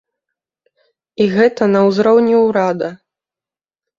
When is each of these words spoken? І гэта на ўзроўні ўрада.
І 1.25 1.27
гэта 1.35 1.67
на 1.75 1.79
ўзроўні 1.87 2.35
ўрада. 2.47 2.89